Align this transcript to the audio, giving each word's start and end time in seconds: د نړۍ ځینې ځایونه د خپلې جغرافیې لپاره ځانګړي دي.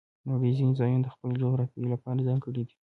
د 0.23 0.23
نړۍ 0.31 0.51
ځینې 0.57 0.73
ځایونه 0.79 1.01
د 1.03 1.07
خپلې 1.13 1.35
جغرافیې 1.41 1.91
لپاره 1.93 2.25
ځانګړي 2.29 2.63
دي. 2.67 2.75